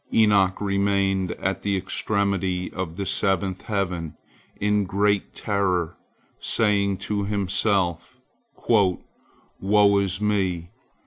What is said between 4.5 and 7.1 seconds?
in great terror, saying